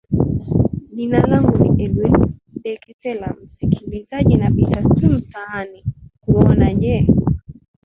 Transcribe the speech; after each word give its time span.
jina 0.93 1.27
langu 1.27 1.57
ni 1.57 1.83
edwin 1.83 2.15
deketela 2.63 3.35
msikilizaji 3.43 4.37
napita 4.37 4.81
tu 4.89 5.09
mtaani 5.09 5.85
kuona 6.21 6.73
je 6.73 7.07